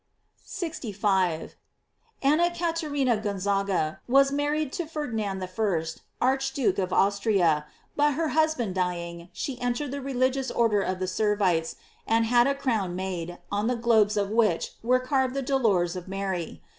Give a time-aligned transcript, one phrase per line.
[0.19, 1.53] * 65.—
[2.23, 5.85] Anna Caterina Gonzaga was married to Ferdinand I.,
[6.19, 11.05] Archduke of Austria, but her hus band dying, she entered the religious order of the
[11.07, 11.75] Servites,
[12.07, 16.05] and had a crown made, on the globes of which were carved the dolors of
[16.07, 16.61] the Virgin.